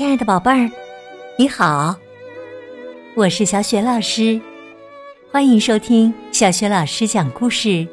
[0.00, 0.70] 亲爱的宝贝儿，
[1.36, 1.94] 你好，
[3.14, 4.40] 我是小雪老师，
[5.30, 7.86] 欢迎收听小雪老师讲故事，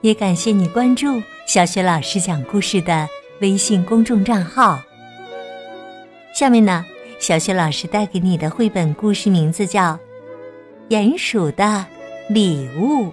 [0.00, 3.06] 也感谢你关注小雪老师讲故事的
[3.42, 4.80] 微信公众账号。
[6.34, 6.82] 下面呢，
[7.18, 9.92] 小雪老师带给你的绘本故事名字叫
[10.88, 11.84] 《鼹鼠的
[12.30, 13.04] 礼物》。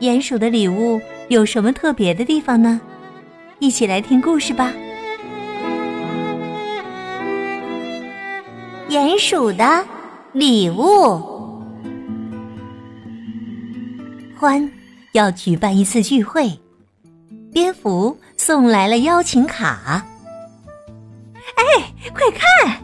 [0.00, 2.78] 鼹鼠的礼物有什么特别的地方呢？
[3.58, 4.70] 一起来听故事吧。
[8.94, 9.84] 鼹鼠的
[10.32, 11.60] 礼物，
[14.38, 14.70] 欢
[15.10, 16.48] 要举办一次聚会，
[17.52, 20.06] 蝙蝠送来了邀请卡。
[21.56, 22.80] 哎，快看！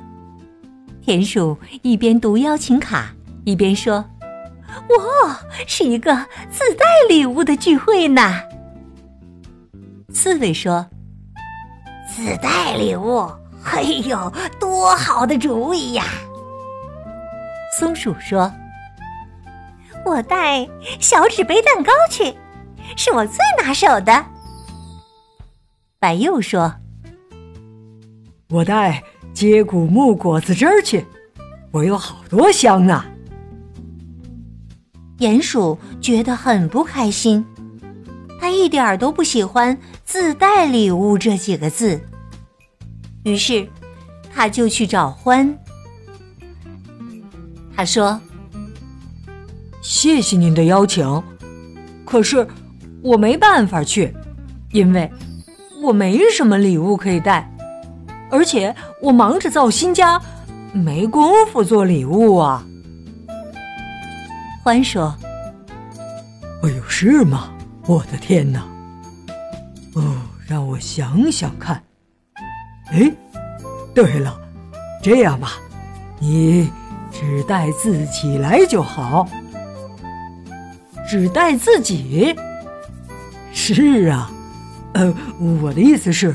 [1.00, 3.14] 田鼠一边读邀请卡，
[3.44, 4.04] 一边说
[4.90, 5.38] ：“哇，
[5.68, 6.12] 是一个
[6.50, 8.34] 自带礼物的聚会呢。”
[10.12, 10.84] 刺猬说
[12.12, 13.30] ：“自带礼物，
[13.62, 14.32] 哎呦，
[14.80, 16.04] 多好的主意呀！”
[17.78, 18.50] 松鼠说
[20.06, 20.66] ：“我带
[20.98, 22.34] 小纸杯蛋糕去，
[22.96, 24.24] 是我最拿手的。”
[26.00, 26.74] 白鼬说
[28.48, 29.02] ：“我带
[29.34, 31.04] 接骨木果子汁儿去，
[31.72, 33.04] 我有好多箱呢。”
[35.20, 37.44] 鼹鼠觉得很不开心。
[38.40, 42.00] 他一点儿都不喜欢“自带礼物”这几个字，
[43.24, 43.68] 于是
[44.40, 45.54] 他就去找欢。
[47.76, 48.18] 他说
[49.84, 51.22] ：“谢谢您的邀请，
[52.06, 52.48] 可是
[53.02, 54.14] 我没办法去，
[54.72, 55.10] 因为
[55.82, 57.54] 我没什么礼物可以带，
[58.30, 60.18] 而且我忙着造新家，
[60.72, 62.64] 没工夫做礼物啊。”
[64.64, 65.14] 欢说
[66.64, 67.52] ：“哎呦，是吗？”
[67.86, 68.66] 我的天哪！
[69.96, 70.02] 哦，
[70.48, 71.84] 让我想想看。
[72.90, 73.12] 哎，
[74.00, 74.40] 对了，
[75.02, 75.58] 这样吧，
[76.18, 76.70] 你
[77.12, 79.28] 只带自己来就好。
[81.06, 82.34] 只带自己？
[83.52, 84.32] 是啊，
[84.94, 85.14] 呃，
[85.60, 86.34] 我的意思是，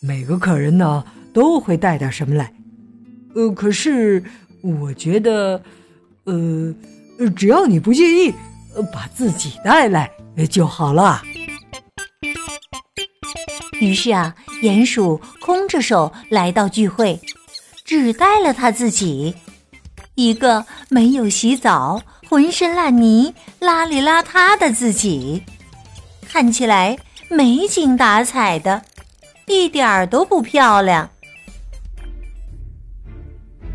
[0.00, 2.52] 每个客人呢都会带点什么来。
[3.34, 4.22] 呃，可是
[4.60, 5.62] 我觉得，
[6.24, 6.74] 呃，
[7.34, 8.34] 只要你不介意，
[8.76, 10.10] 呃把自己带来。
[10.50, 11.22] 就好了。
[13.80, 17.20] 于是啊，鼹鼠空着手来到聚会，
[17.84, 19.34] 只带了他自己，
[20.14, 25.42] 一个没有洗澡、浑身烂泥、邋里邋遢的自己，
[26.28, 28.82] 看起来没精打采的，
[29.46, 31.08] 一点儿都不漂亮。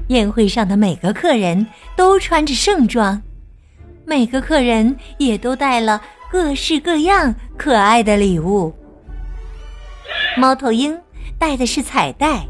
[0.09, 1.66] 宴会上的每个客人
[1.96, 3.22] 都穿着盛装，
[4.06, 6.02] 每个客人也都带了。
[6.30, 8.74] 各式各样可爱的礼物。
[10.35, 10.99] 猫头鹰
[11.38, 12.44] 戴的是彩带，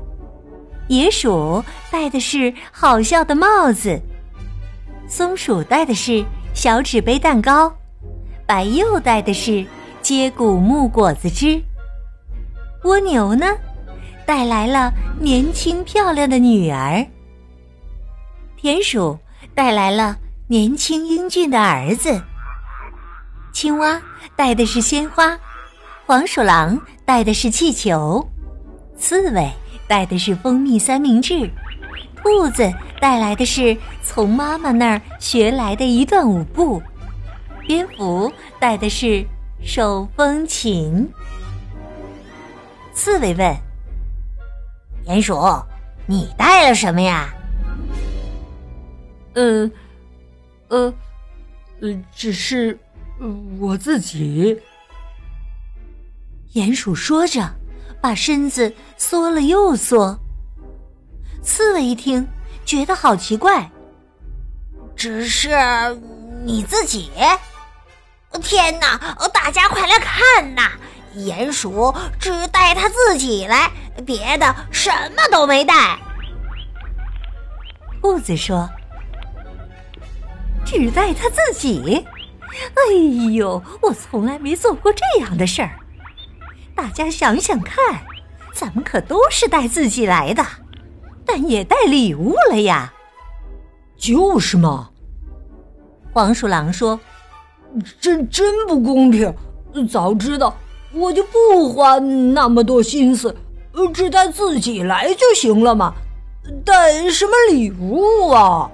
[0.88, 4.00] 野鼠戴的是好笑的帽子，
[5.08, 6.24] 松鼠戴的是
[6.54, 7.74] 小纸杯蛋糕，
[8.46, 9.66] 白鼬戴的是
[10.02, 11.62] 接骨木果子汁。
[12.84, 13.48] 蜗牛呢，
[14.26, 17.06] 带来了年轻漂亮的女儿。
[18.56, 19.18] 田鼠
[19.54, 20.18] 带来了
[20.48, 22.22] 年轻英俊的儿子。
[23.52, 24.02] 青蛙
[24.36, 25.38] 带的是鲜花，
[26.06, 28.28] 黄鼠狼带的是气球，
[28.98, 29.50] 刺猬
[29.88, 31.50] 带的是蜂蜜三明治，
[32.18, 32.70] 兔子
[33.00, 36.84] 带来的是从妈妈那儿学来的一段舞步，
[37.66, 39.26] 蝙蝠带的是
[39.64, 41.10] 手风琴。
[42.94, 43.56] 刺猬问
[45.08, 45.40] ：“鼹鼠，
[46.06, 47.34] 你带了什么呀
[49.36, 49.72] ？”“呃，
[50.68, 50.94] 呃，
[51.80, 52.78] 呃，只是……”
[53.58, 54.60] 我自己，
[56.54, 57.50] 鼹鼠说着，
[58.00, 60.20] 把身子缩了又缩。
[61.42, 62.28] 刺猬一听，
[62.64, 63.70] 觉得好奇怪。
[64.96, 65.50] 只是
[66.46, 67.12] 你自己？
[68.42, 69.18] 天哪！
[69.34, 70.72] 大家快来看呐！
[71.16, 73.72] 鼹鼠只带他自己来，
[74.06, 75.98] 别的什么都没带。
[78.02, 78.70] 兔子说
[80.66, 82.06] ：“只带他自己。”
[82.76, 82.94] 哎
[83.32, 85.80] 呦，我从来没做过这样的事儿。
[86.76, 88.02] 大家想想看，
[88.54, 90.46] 咱们可都是带自己来的，
[91.26, 92.94] 但也带礼物了呀。
[93.98, 94.90] 就是嘛。
[96.12, 97.00] 黄鼠狼说
[98.00, 99.34] ：“真真不公平！
[99.90, 100.56] 早知道
[100.92, 103.36] 我就不花那么多心思，
[103.94, 105.94] 只带自己来就行了嘛。
[106.66, 108.70] 带什么礼物啊？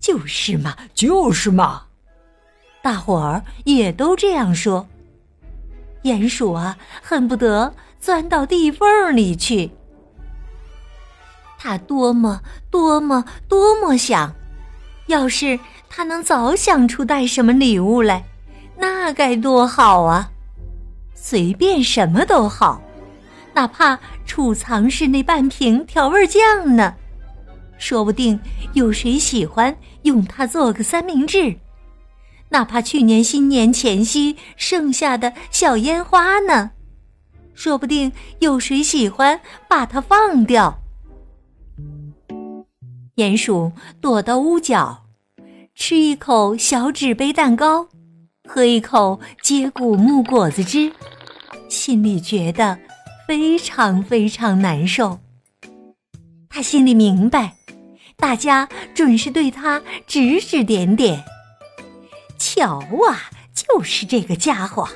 [0.00, 1.84] 就是嘛，就是嘛。”
[2.82, 4.86] 大伙儿也都这样说。
[6.04, 9.70] 鼹鼠啊，恨不得钻到地缝里去。
[11.58, 14.34] 他多么多么多么想，
[15.06, 15.58] 要是
[15.88, 18.22] 他能早想出带什么礼物来，
[18.76, 20.30] 那该多好啊！
[21.14, 22.82] 随便什么都好，
[23.54, 26.94] 哪怕储藏室那半瓶调味酱呢，
[27.78, 28.38] 说不定
[28.74, 31.56] 有谁喜欢用它做个三明治。
[32.54, 36.70] 哪怕去年新年前夕剩下的小烟花呢，
[37.52, 40.78] 说不定有谁喜欢把它放掉。
[43.16, 45.04] 鼹鼠躲到屋角，
[45.74, 47.88] 吃一口小纸杯蛋糕，
[48.48, 50.92] 喝一口接骨木果子汁，
[51.68, 52.78] 心里觉得
[53.26, 55.18] 非常非常难受。
[56.48, 57.56] 他心里明白，
[58.16, 61.24] 大家准是对他指指点点。
[62.54, 64.88] 瞧啊，就是这个家伙，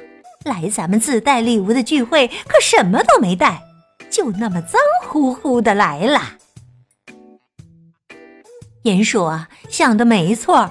[0.45, 3.61] 来咱们自带礼物的聚会，可什么都没带，
[4.09, 6.21] 就那么脏乎乎的来了。
[8.85, 10.71] 鼹鼠啊，想的没错，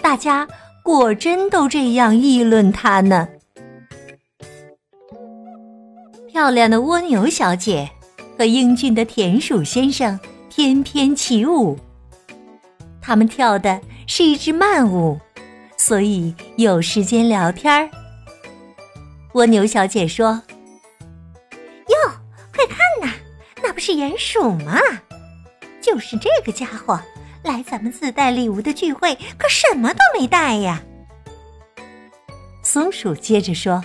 [0.00, 0.46] 大家
[0.84, 3.28] 果真都这样议论他呢。
[6.28, 7.90] 漂亮的蜗牛小姐
[8.38, 10.18] 和英俊的田鼠先生
[10.48, 11.76] 翩翩起舞，
[13.02, 15.18] 他们跳的是一支慢舞，
[15.78, 17.88] 所以有时间聊天儿。
[19.32, 20.42] 蜗牛小姐说
[21.88, 21.96] ：“哟，
[22.54, 23.14] 快看呐，
[23.62, 24.78] 那不是鼹鼠吗？
[25.80, 27.00] 就是这个家伙。”
[27.44, 30.82] 来咱们自带礼物的聚会，可什么都没带呀。
[32.62, 33.82] 松鼠接着说：“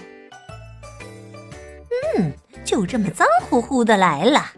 [2.18, 2.34] 嗯，
[2.66, 4.54] 就这么脏乎乎的来了。”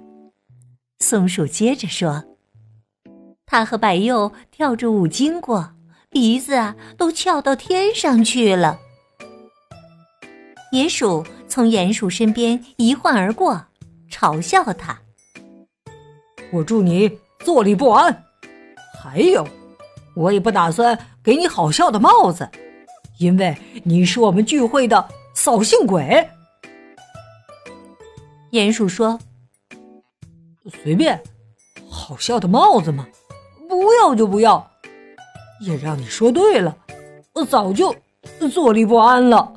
[0.99, 2.23] 松鼠接着说
[3.45, 5.74] ：“他和白鼬跳着舞经过，
[6.15, 8.79] 鼻子啊都翘到天上去了。”
[10.71, 13.61] 野鼠从鼹鼠身边一晃而过，
[14.09, 14.97] 嘲笑他
[16.53, 18.23] ：“我祝你坐立不安。”
[18.97, 19.45] 还有，
[20.15, 22.49] 我也不打算给你好笑的帽子，
[23.19, 23.53] 因为
[23.83, 26.25] 你是我们聚会的扫兴鬼。
[28.51, 29.19] 鼹鼠说
[30.81, 31.21] ：“随便，
[31.89, 33.05] 好笑的帽子嘛，
[33.67, 34.71] 不要就不要。
[35.65, 36.77] 也让你说对了，
[37.33, 37.93] 我早就
[38.51, 39.51] 坐立不安了。”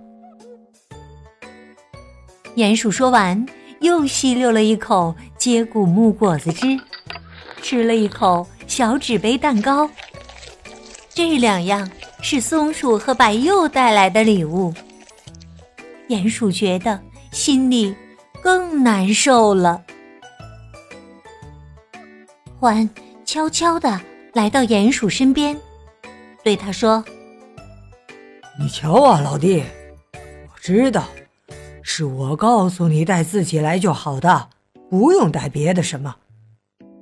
[2.56, 3.46] 鼹鼠说完，
[3.80, 6.76] 又吸溜了一口接骨木果子汁，
[7.62, 8.46] 吃了一口。
[8.66, 9.88] 小纸杯蛋糕，
[11.08, 11.90] 这两样
[12.20, 14.74] 是松鼠和白鼬带来的礼物。
[16.08, 17.00] 鼹鼠觉得
[17.32, 17.96] 心里
[18.42, 19.82] 更难受了。
[22.60, 22.86] 獾
[23.24, 23.98] 悄悄的
[24.34, 25.58] 来到鼹鼠身边，
[26.48, 27.04] 对他说
[28.58, 29.62] ：“你瞧啊，老弟，
[30.14, 31.04] 我知道，
[31.82, 34.48] 是我告诉你带自己来就好的，
[34.88, 36.16] 不用带别的什么。”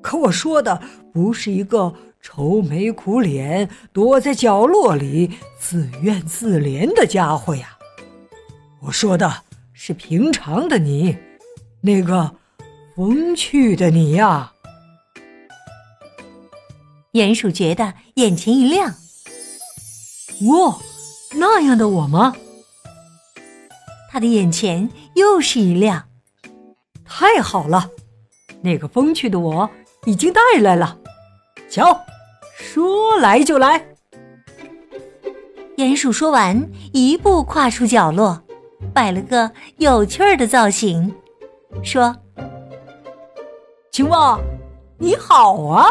[0.02, 0.82] 可我说的
[1.12, 7.78] 不是一个愁眉苦脸、躲在角落里自怨自怜的家伙呀，
[8.82, 9.32] 我说的
[9.72, 11.16] 是平常的你，
[11.82, 12.34] 那个
[12.96, 14.52] 风趣的你呀。
[17.12, 18.92] 鼹鼠觉得眼前一亮，
[20.42, 20.78] 哇，
[21.34, 22.34] 那样的我吗？
[24.10, 26.08] 他的眼前又是一亮，
[27.04, 27.90] 太好了，
[28.62, 29.68] 那个风趣的我。
[30.04, 30.96] 已经带来了，
[31.68, 32.00] 瞧，
[32.56, 33.84] 说来就来。
[35.76, 38.40] 鼹鼠说完，一步跨出角落，
[38.94, 41.12] 摆了个有趣儿的造型，
[41.82, 42.14] 说
[43.90, 44.38] ：“青蛙，
[44.98, 45.88] 你好啊！”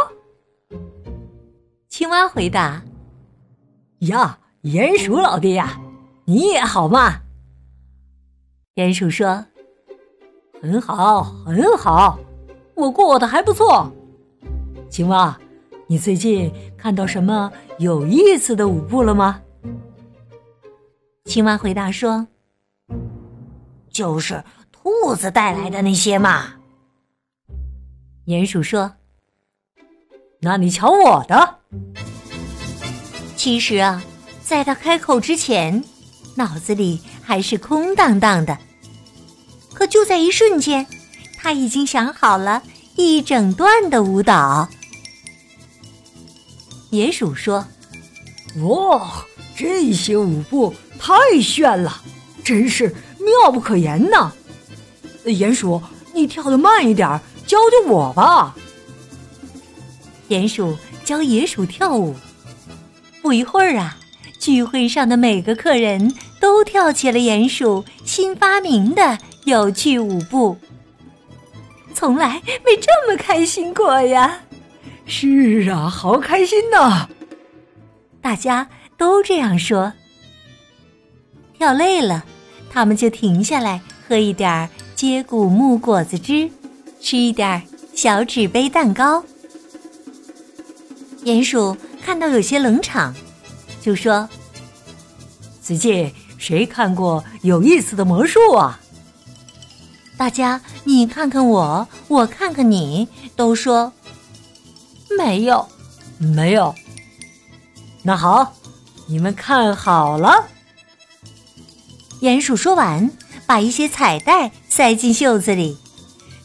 [1.89, 2.81] 青蛙回答
[3.99, 5.79] ：“呀，鼹鼠老弟呀，
[6.25, 7.21] 你也好嘛。”
[8.75, 9.45] 鼹鼠说
[10.61, 12.19] ：“很好，很好，
[12.75, 13.91] 我过得还不错。”
[14.89, 15.39] 青蛙，
[15.87, 19.41] 你最近看到什么有意思的舞步了吗？
[21.25, 22.27] 青蛙回答说
[23.89, 26.53] ：“就是兔子带来的那些嘛。”
[28.27, 28.93] 鼹鼠说
[30.41, 31.59] ：“那你瞧我的。”
[33.45, 34.03] 其实啊，
[34.43, 35.83] 在他开口之前，
[36.33, 38.57] 脑子里还是空荡荡的。
[39.71, 40.87] 可就在一瞬间，
[41.37, 42.63] 他已经想好了
[42.95, 44.67] 一整段的舞蹈。
[46.89, 47.67] 野鼠说
[48.65, 49.23] ：“哇，
[49.55, 52.01] 这些舞步太炫了，
[52.43, 54.31] 真是妙不可言呐！
[55.23, 55.79] 鼹鼠，
[56.15, 57.07] 你跳的慢一点，
[57.45, 58.55] 教教我吧。”
[60.29, 62.15] 鼹鼠教野鼠跳舞。
[63.25, 63.97] 不一会儿啊，
[64.39, 70.55] 聚会上的每个客人都跳起了鼹鼠新发明的有趣舞步，
[71.95, 74.41] 从来没这么开心过呀！
[75.07, 77.07] 是啊，好开心呐！
[78.21, 79.91] 大家都这样说。
[81.57, 82.23] 跳累了，
[82.69, 86.47] 他们就停下来喝一点接骨木果子汁，
[87.01, 87.63] 吃一点
[87.95, 89.23] 小纸杯蛋糕。
[91.23, 93.15] 鼹鼠看到有些冷场，
[93.81, 94.29] 就说
[95.59, 98.79] ：“最近谁看过有意思的魔术啊？”
[100.15, 103.91] 大家你看看我，我看看你，都说
[105.17, 105.67] 没有，
[106.19, 106.75] 没有。
[108.03, 108.53] 那好，
[109.07, 110.47] 你们看好了。
[112.21, 113.09] 鼹鼠说完，
[113.47, 115.75] 把一些彩带塞进袖子里，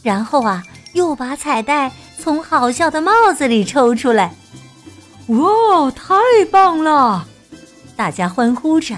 [0.03, 0.65] 然后啊，
[0.95, 4.35] 又把彩带从好笑的帽子里抽出来。
[5.31, 6.15] 哇，太
[6.51, 7.27] 棒了！
[7.95, 8.97] 大家欢呼着。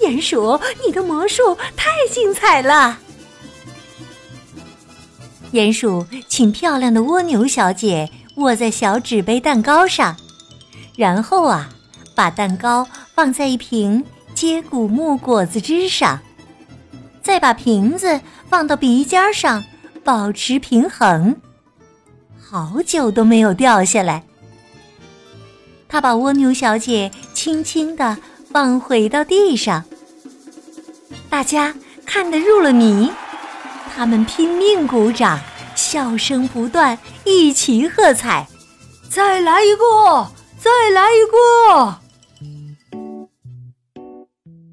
[0.00, 2.98] 鼹鼠，你的魔术太精彩了！
[5.52, 10.14] 鼹鼠请漂亮的蜗牛小姐卧在小纸杯蛋糕上，
[10.94, 11.70] 然后啊，
[12.14, 16.18] 把蛋糕放在一瓶接骨木果子汁上，
[17.22, 18.20] 再把瓶子
[18.50, 19.64] 放到鼻尖上，
[20.04, 21.34] 保持平衡，
[22.38, 24.22] 好久都没有掉下来。
[25.88, 28.16] 他把蜗牛小姐轻轻地
[28.50, 29.84] 放回到地上，
[31.30, 31.74] 大家
[32.04, 33.10] 看得入了迷。
[33.94, 35.40] 他们拼命鼓掌，
[35.74, 38.46] 笑声不断，一起喝彩。
[39.08, 42.00] 再来一个，再来一个！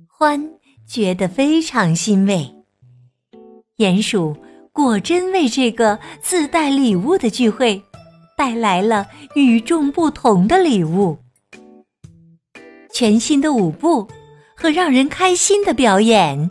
[0.07, 0.49] 欢
[0.87, 2.53] 觉得非常欣慰。
[3.77, 4.35] 鼹鼠
[4.71, 7.81] 果真为这个自带礼物的聚会
[8.35, 11.17] 带来了与众不同的礼物：
[12.91, 14.07] 全新的舞步
[14.55, 16.49] 和让人开心的表演。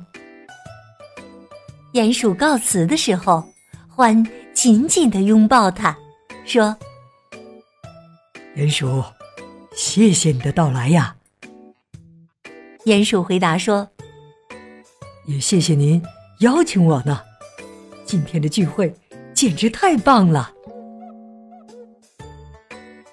[1.93, 3.45] 鼹鼠告辞的时候，
[3.95, 5.97] 獾紧紧的拥抱他，
[6.45, 6.77] 说
[8.57, 9.03] ：“鼹鼠，
[9.77, 11.15] 谢谢你的到来呀。”
[12.87, 13.89] 鼹鼠回答说
[15.27, 16.03] ：“也谢谢您
[16.41, 17.21] 邀请我呢，
[18.05, 18.93] 今天的聚会
[19.35, 20.51] 简直太棒了。”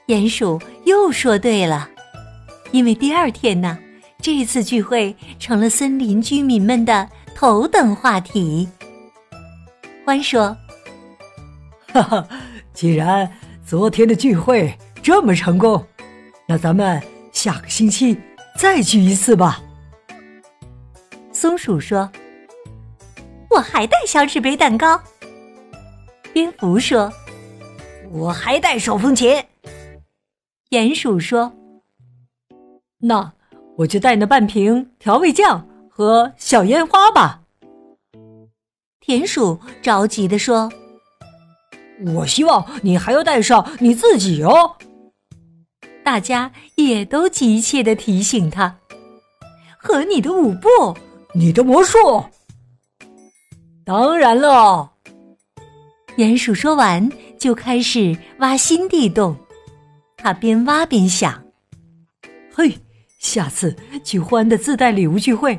[0.09, 1.87] 鼹鼠又说：“对了，
[2.71, 3.77] 因为第二天呢，
[4.19, 8.67] 这次聚会成了森林居民们的。”头等话题。
[10.03, 10.57] 欢说
[11.93, 12.27] ：“哈哈，
[12.73, 13.31] 既然
[13.63, 15.85] 昨天的聚会这么成功，
[16.47, 17.01] 那咱们
[17.31, 18.19] 下个星期
[18.57, 19.61] 再聚一次吧。”
[21.31, 22.09] 松鼠说
[23.51, 24.99] ：“我还带小纸杯蛋糕。”
[26.33, 27.13] 蝙蝠说
[28.11, 29.41] ：“我还带手风琴。”
[30.69, 31.51] 鼹鼠说
[32.99, 33.33] ：“那
[33.77, 37.41] 我就带那半瓶调味酱。”和小烟花吧，
[39.01, 40.71] 田鼠着急的说
[42.15, 44.77] ：“我希望你还要带上你自己哦。”
[46.01, 48.73] 大家也都急切的提醒他
[49.77, 50.69] ：“和你的舞步，
[51.33, 51.97] 你的魔术。”
[53.83, 54.89] 当然了，
[56.15, 59.35] 鼹鼠说完就开始挖新地洞，
[60.21, 61.43] 他边挖边想
[62.53, 62.77] ：“嘿，
[63.19, 65.57] 下次去欢的自带礼物聚会。”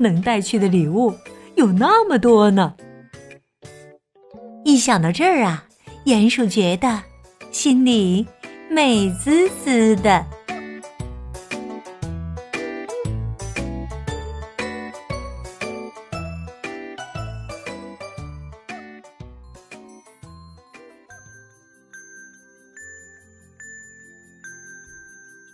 [0.00, 1.12] 能带去的礼物
[1.56, 2.72] 有那么多呢！
[4.64, 5.64] 一想到这儿啊，
[6.04, 7.02] 鼹鼠觉得
[7.50, 8.24] 心里
[8.70, 10.24] 美滋滋的。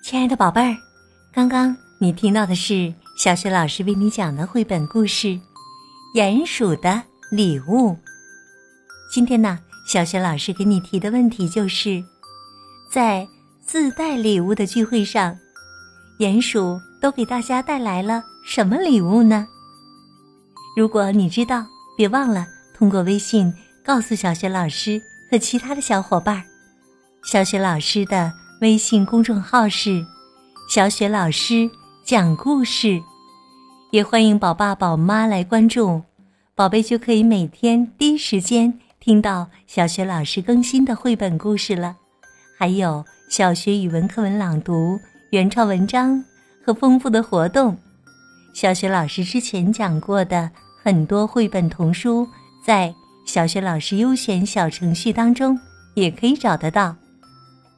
[0.05, 0.77] 亲爱的宝贝儿，
[1.33, 2.93] 刚刚你听到的是。
[3.17, 5.29] 小雪老师为你讲的绘本故事
[6.15, 7.93] 《鼹鼠的礼物》。
[9.11, 12.05] 今天呢，小雪老师给你提的问题就是：
[12.93, 13.27] 在
[13.63, 15.35] 自带礼物的聚会上，
[16.19, 19.47] 鼹鼠都给大家带来了什么礼物呢？
[20.77, 21.65] 如果你知道，
[21.97, 22.45] 别忘了
[22.77, 23.51] 通过微信
[23.83, 26.45] 告诉小雪老师和其他的小伙伴儿。
[27.25, 28.31] 小雪老师的
[28.65, 30.03] 微信公众号是
[30.71, 31.71] “小雪老师”。
[32.03, 32.99] 讲故事，
[33.91, 36.01] 也欢迎宝爸宝妈来关注，
[36.55, 41.95] 宝贝就可以每天第一时间听到小雪老师更新的绘本故事了。
[42.59, 46.25] 还有小学语文课文朗读、原创文章
[46.65, 47.77] 和丰富的活动。
[48.55, 50.51] 小学老师之前讲过的
[50.83, 52.27] 很多绘本童书，
[52.65, 52.95] 在
[53.27, 55.61] 小学老师优选小程序当中
[55.93, 56.97] 也可以找得到。